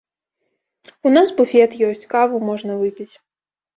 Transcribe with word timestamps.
У 1.09 1.11
нас 1.15 1.33
буфет 1.41 1.77
ёсць, 1.91 2.09
каву 2.17 2.43
можна 2.49 2.79
выпіць. 2.85 3.11